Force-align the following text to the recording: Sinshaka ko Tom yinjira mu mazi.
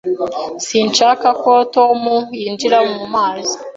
Sinshaka 0.67 1.27
ko 1.41 1.51
Tom 1.75 1.99
yinjira 2.39 2.79
mu 2.93 3.05
mazi. 3.13 3.55